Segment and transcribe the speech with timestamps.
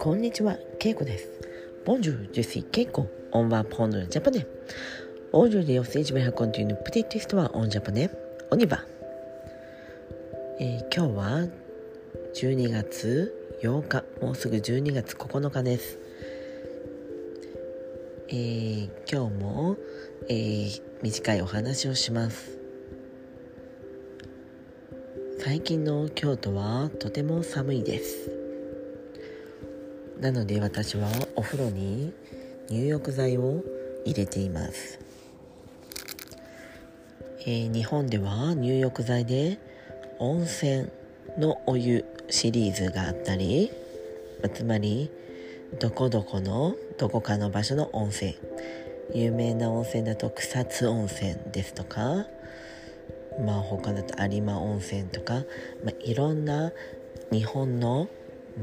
[0.00, 1.28] こんにちは、けいこです。
[1.84, 4.44] ボンジュ、ジェスイ、けいこ、オンワーポンドジャパネ。
[5.32, 8.10] オールでよせいじめはコプティティストはオンジャパネ、
[8.50, 8.84] オニバ。
[10.58, 11.48] えー、今日は
[12.34, 15.98] 十二月八日、もうすぐ十二月九日です。
[18.30, 19.76] えー、今日も、
[20.28, 22.59] えー、短いお話をします。
[25.42, 28.30] 最近の京都はとても寒いです。
[30.20, 32.12] なので私はお風呂に
[32.68, 33.64] 入浴剤を
[34.04, 35.00] 入れています、
[37.40, 39.58] えー日本では入浴剤で
[40.18, 40.88] 温泉
[41.38, 43.70] のお湯シリーズがあったり
[44.52, 45.10] つまり
[45.80, 48.36] どこどこのどこかの場所の温泉
[49.14, 52.26] 有名な温泉だと草津温泉ですとか
[53.44, 55.44] まあ他だと有馬温泉とか、
[55.84, 56.72] まあ、いろんな
[57.32, 58.08] 日本の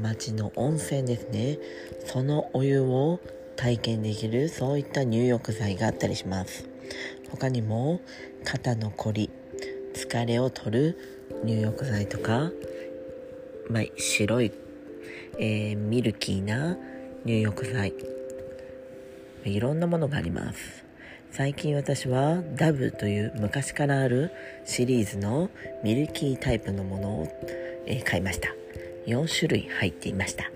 [0.00, 1.58] 町の温泉ですね。
[2.06, 3.20] そのお湯を
[3.56, 6.68] 体験できるそういった入浴剤があったりします。
[7.30, 8.00] 他にも
[8.44, 9.30] 肩のこり
[9.94, 10.98] 疲れを取る
[11.44, 12.50] 入浴剤とか、
[13.70, 14.52] まあ、白い、
[15.38, 16.76] えーミルキーな
[17.24, 17.94] 入浴剤。
[19.44, 20.87] いろんなものがあります。
[21.30, 24.32] 最近私はダブという昔からある
[24.64, 25.50] シリーズの
[25.84, 27.28] ミルキータイプのものを、
[27.86, 28.48] え買いました。
[29.06, 30.50] 4種類入っていました。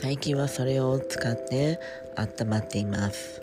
[0.00, 1.80] 最近はそれを使って
[2.16, 3.40] 温まっています。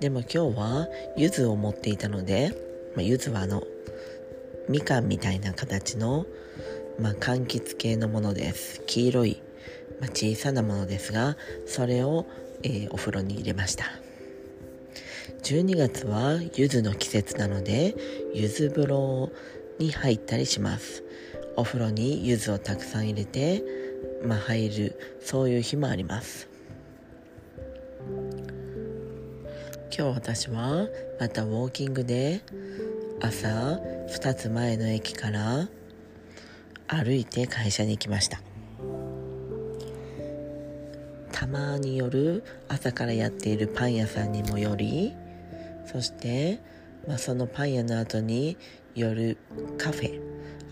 [0.00, 2.50] でも今日は柚子を持っていたので、
[2.96, 3.62] まあ、柚子はあの
[4.68, 6.24] みかんみたいな形の、
[6.98, 8.82] まあ、柑橘系のものです。
[8.86, 9.42] 黄色い、
[10.00, 12.26] まあ、小さなものですがそれを、
[12.62, 13.84] えーお風呂に入れました。
[15.42, 17.94] 12月は柚子の季節なので
[18.34, 19.32] 柚子風呂
[19.78, 21.04] に入ったりします。
[21.56, 23.62] お風呂に柚子をたくさん入れて、
[24.24, 26.48] まあ、入るそういう日もあります。
[29.96, 30.86] 今日私は
[31.18, 32.40] またウォーキングで
[33.20, 35.68] 朝2つ前の駅から
[36.86, 38.40] 歩いて会社に行きました。
[41.32, 45.14] たまに夜朝からやっているパン屋さんにもより
[45.90, 46.60] そして、
[47.08, 48.56] まあ、そのパン屋の後に
[48.94, 49.36] 夜
[49.76, 50.20] カフェ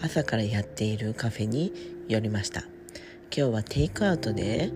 [0.01, 1.73] 朝からやっているカフェに
[2.07, 2.61] 寄りました。
[3.37, 4.71] 今日はテイクアウトで、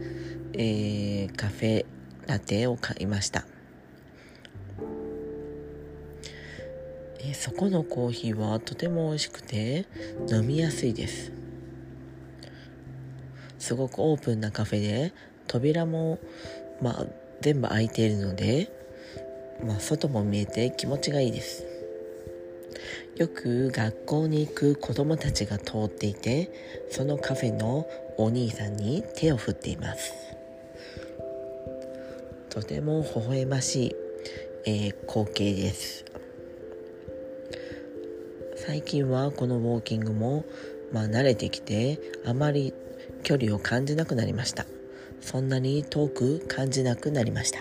[0.55, 1.87] えーカフェ
[2.27, 3.45] ラテを買いました。
[7.21, 9.87] えーそこのコーヒーはとても美味しくて
[10.29, 11.31] 飲みやすいです。
[13.61, 15.15] すごくオープンなカフェで
[15.47, 16.19] 扉も、
[16.81, 17.07] まあ、
[17.41, 18.82] 全部開いているので、
[19.65, 21.67] まあ、外も見えて気持ちがいいです。
[23.17, 26.51] よく学校に行く子供たちが通っていて
[26.91, 27.87] そのカフェの
[28.17, 30.13] お兄さんに手を振っています。
[32.49, 33.97] とても微笑ましい、
[34.67, 36.05] えー光景です。
[38.57, 40.45] 最近はこのウォーキングも、
[40.93, 42.73] まあ、慣れてきてあまり
[43.23, 44.67] 距離を感じなくなりました。
[45.21, 47.61] そんなに遠く感じなくなりました。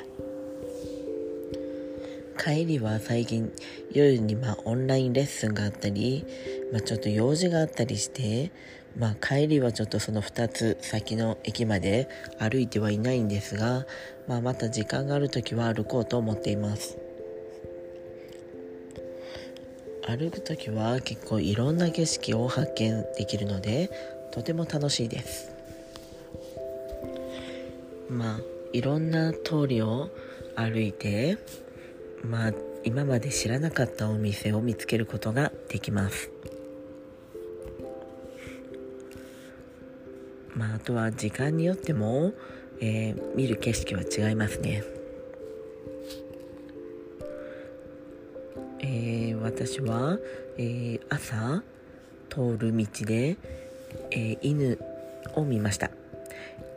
[2.44, 3.52] 帰りは最近
[3.94, 6.25] 夜にまあオンラインレッスンがあったり、
[6.72, 8.52] まあ、ちょっと用事があったりして、
[8.97, 12.09] まあ、帰りはちょっとその2つ先の駅まで
[12.40, 13.85] 歩いてはいないんですが、
[14.28, 16.97] まあ、また時間がある時は歩こうと思っています。
[20.07, 23.91] 歩く時は結構いろんな景色を発見できるので
[24.31, 25.53] とても楽しいです。
[28.09, 28.40] まあ
[28.74, 30.09] いろんな通りを
[30.56, 31.38] 歩いて
[32.23, 36.31] まあ今まで知らなかったお店を見つけることができます。
[40.55, 42.33] まああとは時間によっても、
[42.79, 44.83] えー見る景色は違いますね。
[48.79, 50.17] えー私は、
[50.57, 51.63] えー朝
[52.29, 53.38] 通る道で、
[54.12, 54.79] えー犬
[55.35, 55.91] を見ました。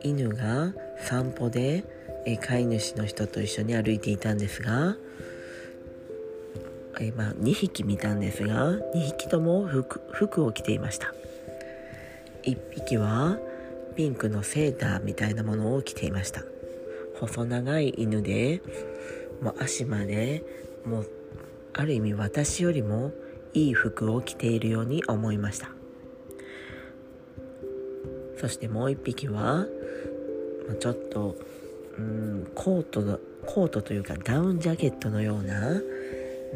[0.03, 1.83] 犬が散歩で、
[2.25, 4.95] えー飼い主の人と一緒に歩いていたんですが、
[6.99, 11.13] えーまあ、2匹見たんですが2匹とも服服を着ていました。
[12.43, 13.37] 1匹は
[13.95, 16.43] ピンクのセーターみたいなものを着ていました。
[17.19, 18.61] 細長い犬で
[19.41, 20.43] もう足まで
[20.85, 21.09] もう
[21.73, 23.11] ある意味私よりも
[23.53, 25.69] いい服を着ているように思いました。
[28.37, 29.65] そしてもう一匹は、
[30.79, 31.35] ちょっと
[31.97, 35.81] うんコートのコートというかダウンジャケットのような、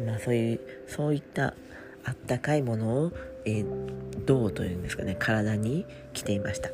[0.06, 1.54] まあ、そういうそういった
[2.04, 3.12] あったかいものを、
[3.44, 6.70] えー、銅というんですかね体に着ていました。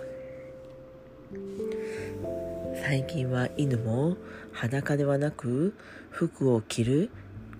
[2.82, 4.16] 最近は犬も
[4.52, 5.74] 裸ではなく
[6.10, 7.10] 服を着る、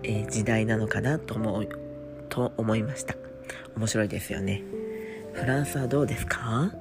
[0.03, 1.67] えー、時代なのかなと思う
[2.29, 3.15] と思いました。
[3.75, 4.63] 面白いですよね。
[5.33, 6.71] フランスはどうですか？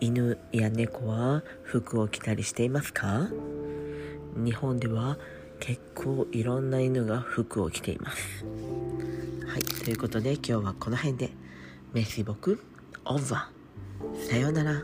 [0.00, 3.28] 犬や猫は服を着たりしていますか？
[4.36, 5.18] 日本では
[5.60, 8.44] 結構いろんな犬が服を着ています。
[9.46, 11.30] はいということで今日はこの辺で。
[11.92, 12.62] メッシ僕
[13.04, 14.28] オーバー。
[14.30, 14.82] さようなら。